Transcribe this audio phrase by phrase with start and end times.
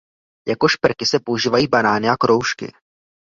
[0.47, 2.73] Jako šperky se používají banány a kroužky.